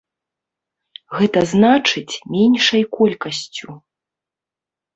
Гэта 1.17 1.39
значыць, 1.51 2.19
меншай 2.33 2.83
колькасцю. 2.99 3.67